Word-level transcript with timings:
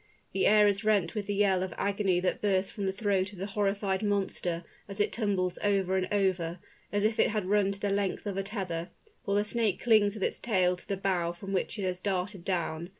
The 0.33 0.47
air 0.47 0.65
is 0.65 0.83
rent 0.83 1.13
with 1.13 1.27
the 1.27 1.35
yell 1.35 1.61
of 1.61 1.75
agony 1.77 2.19
that 2.21 2.41
bursts 2.41 2.71
from 2.71 2.87
the 2.87 2.91
throat 2.91 3.33
of 3.33 3.37
the 3.37 3.45
horrified 3.45 4.01
monster 4.01 4.63
as 4.87 4.99
it 4.99 5.11
tumbles 5.11 5.59
over 5.63 5.95
and 5.95 6.11
over, 6.11 6.57
as 6.91 7.03
if 7.03 7.19
it 7.19 7.29
had 7.29 7.45
run 7.45 7.71
to 7.71 7.79
the 7.79 7.91
length 7.91 8.25
of 8.25 8.35
a 8.35 8.41
tether 8.41 8.89
for 9.23 9.35
the 9.35 9.43
snake 9.43 9.79
clings 9.79 10.15
with 10.15 10.23
its 10.23 10.39
tail 10.39 10.75
to 10.75 10.87
the 10.87 10.97
bough 10.97 11.33
from 11.33 11.53
which 11.53 11.77
it 11.77 11.83
has 11.83 11.99
darted 12.01 12.43
down. 12.43 12.89